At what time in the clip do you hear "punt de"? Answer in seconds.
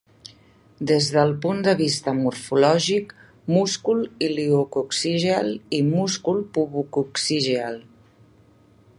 1.41-1.73